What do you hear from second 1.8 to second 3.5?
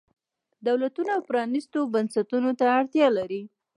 بنسټونو ته اړتیا لري.